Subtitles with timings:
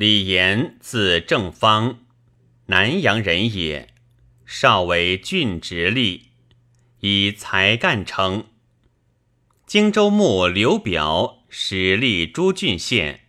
[0.00, 1.98] 李严，字正方，
[2.68, 3.92] 南阳人也。
[4.46, 6.22] 少为郡直吏，
[7.00, 8.46] 以才干称。
[9.66, 13.26] 荆州牧刘表始立诸郡县。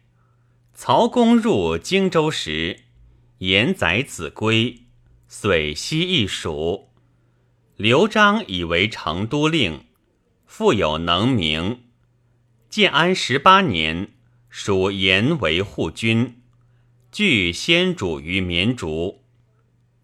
[0.74, 2.84] 曹公入荆州时，
[3.40, 4.84] 严载子规，
[5.28, 6.94] 遂西易蜀。
[7.76, 9.88] 刘璋以为成都令，
[10.46, 11.82] 富有能名。
[12.70, 14.14] 建安十八年，
[14.50, 16.38] 属严为护军，
[17.12, 19.26] 据先主于绵竹。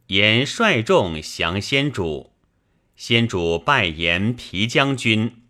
[0.07, 2.33] 严率众降先主，
[2.97, 5.43] 先主拜严皮将军。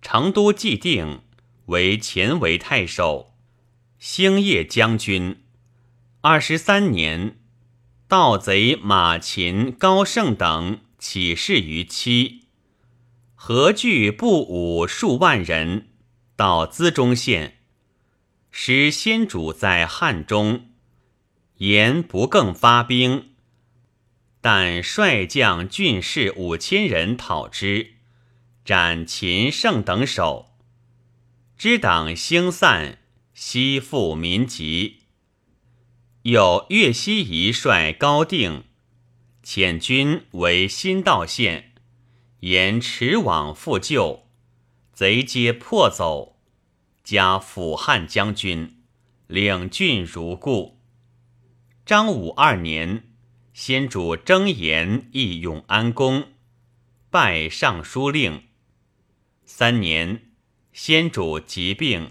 [0.00, 1.22] 成都既定，
[1.66, 3.34] 为前为太守。
[3.98, 5.42] 兴业将军，
[6.20, 7.40] 二十三年，
[8.06, 12.44] 盗贼马秦、高盛等起事于期，
[13.34, 15.88] 合聚不武数万人，
[16.36, 17.58] 到资中县，
[18.52, 20.67] 使先主在汉中，
[21.58, 23.30] 言不更发兵，
[24.40, 27.94] 但率将郡士五千人讨之，
[28.64, 30.56] 斩秦胜等首，
[31.56, 32.98] 知党兴散。
[33.40, 35.02] 西复民籍，
[36.22, 38.64] 有岳西夷率高定
[39.44, 41.72] 遣军为新道县，
[42.40, 44.26] 沿驰往复救，
[44.92, 46.40] 贼皆破走。
[47.04, 48.82] 加辅汉将军，
[49.28, 50.77] 领郡如故。
[51.88, 53.04] 张武二年，
[53.54, 56.24] 先主征延诣永安宫，
[57.08, 58.42] 拜尚书令。
[59.46, 60.30] 三年，
[60.70, 62.10] 先主疾病。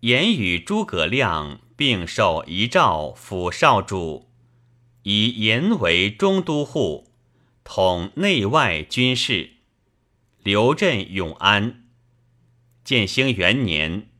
[0.00, 4.28] 言与诸葛亮并受遗诏辅少主，
[5.04, 7.10] 以言为中都护，
[7.64, 9.52] 统内外军事，
[10.42, 11.86] 留镇永安。
[12.84, 14.10] 建兴元年，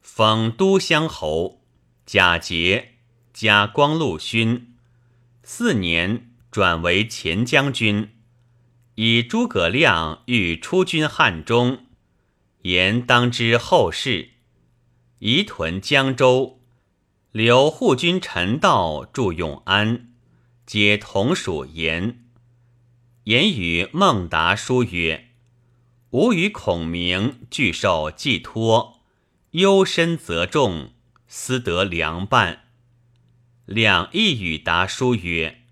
[0.00, 1.64] 封都乡侯，
[2.06, 2.93] 假节
[3.34, 4.76] 加光禄勋。
[5.42, 8.10] 四年，转为前将军。
[8.94, 11.86] 以诸葛亮欲出军汉中，
[12.62, 14.30] 言当知后事。
[15.18, 16.60] 移屯江州，
[17.32, 20.12] 留护军陈道驻永安，
[20.64, 22.24] 皆同属言。
[23.24, 25.30] 言与孟达书曰
[26.10, 29.00] ：“吾与孔明俱受寄托，
[29.52, 30.92] 忧深则重，
[31.26, 32.60] 思得良伴。”
[33.66, 35.62] 两亦与达书曰：“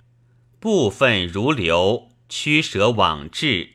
[0.59, 3.75] 部分如流，曲舍往志，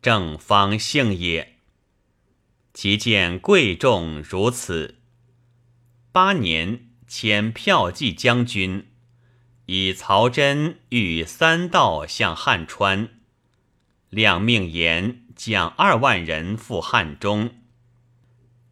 [0.00, 1.56] 正方幸也。
[2.72, 4.96] 其见贵重如此。”
[6.10, 8.88] 八年，迁骠骑将军，
[9.66, 13.10] 以曹真御三道向汉川，
[14.08, 17.50] 亮命言将二万人赴汉中。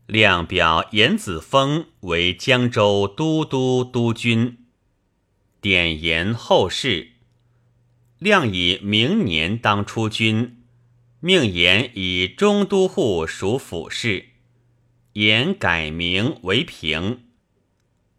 [0.07, 4.66] 亮表严子丰为江州都督督军，
[5.69, 7.09] 典言后事。
[8.21, 10.63] 亮以明年当出军，
[11.19, 14.27] 命言以中都护属府事，
[15.15, 17.25] 言改名为平。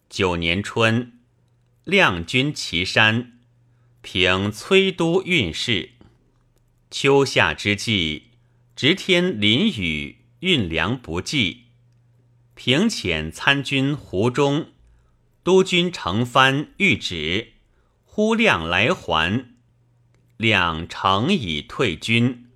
[0.09, 1.13] 九年春，
[1.85, 3.39] 亮军岐山，
[4.01, 5.91] 平崔都运事。
[6.91, 8.23] 秋夏之际，
[8.75, 11.67] 直天淋雨，运粮不济。
[12.55, 14.73] 平遣参军胡忠、
[15.47, 17.53] 督军程蕃谕旨，
[18.03, 19.55] 呼亮来还。
[20.35, 22.49] 亮诚以退军。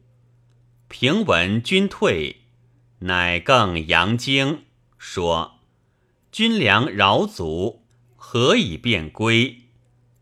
[0.89, 2.41] 平闻军退，
[2.99, 4.65] 乃更扬惊，
[4.97, 5.61] 说。
[6.33, 7.85] 军粮饶足，
[8.17, 9.61] 何以便归？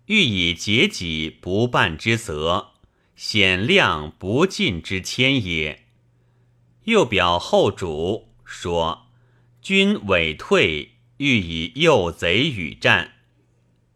[0.06, 2.74] 欲以节己不办之责，
[3.16, 5.88] 显亮不尽之谦也。
[6.84, 9.07] 又表后主说：
[9.59, 13.13] 军委退，欲以诱贼与战。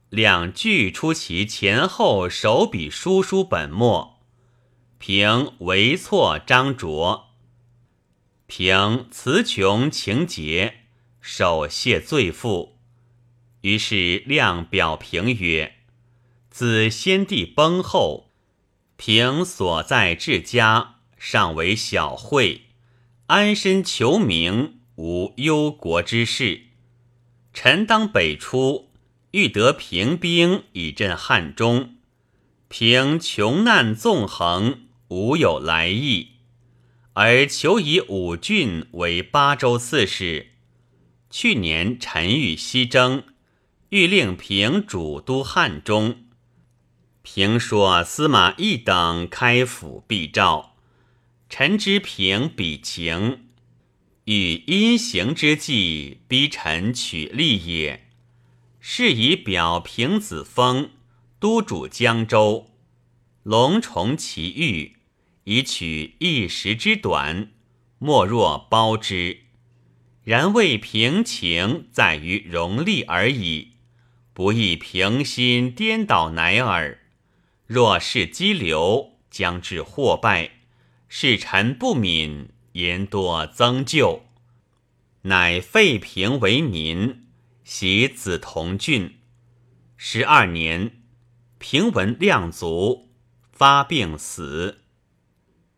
[0.09, 4.19] 两句出其前后手笔书书本末，
[4.99, 7.29] 凭为错张卓，
[8.45, 10.75] 凭词穷情节。
[11.19, 12.77] 手谢罪负，
[13.61, 15.75] 于是亮表平曰
[16.51, 18.29] ：“自先帝崩后，
[18.97, 22.63] 平所在治家，尚为小惠，
[23.27, 26.72] 安身求名，无忧国之事。
[27.53, 28.89] 臣当北出，
[29.31, 31.95] 欲得平兵以镇汉中。
[32.67, 36.29] 平穷难纵横，无有来意，
[37.13, 40.47] 而求以五郡为巴州刺史。”
[41.29, 43.23] 去年，臣欲西征，
[43.89, 46.25] 欲令平主都汉中。
[47.21, 50.75] 平说司马懿等开府必召，
[51.49, 53.45] 臣知平比情，
[54.25, 58.07] 欲因行之计逼臣取利也。
[58.79, 60.91] 是以表平子封
[61.39, 62.71] 都主江州，
[63.43, 64.97] 隆重其欲，
[65.45, 67.51] 以取一时之短，
[67.97, 69.39] 莫若包之。
[70.23, 73.73] 然为平情在于容力而已，
[74.33, 76.99] 不亦平心颠倒乃耳。
[77.65, 80.51] 若是激流，将至祸败；
[81.07, 84.25] 是臣不敏，言多增咎。
[85.23, 87.25] 乃废平为民，
[87.63, 89.15] 袭子同郡。
[89.95, 91.01] 十二年，
[91.57, 93.09] 平闻量卒，
[93.51, 94.81] 发病死。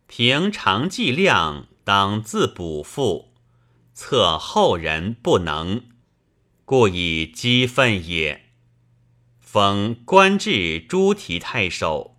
[0.08, 3.34] 平常计量，当自补复。
[3.94, 5.84] 策后人不能，
[6.66, 8.46] 故以激愤也。
[9.40, 12.15] 封官至诸提太守。